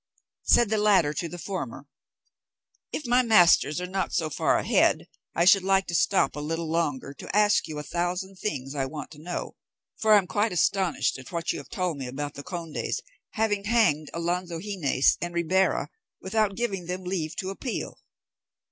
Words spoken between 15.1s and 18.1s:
and Ribera without giving them leave to appeal."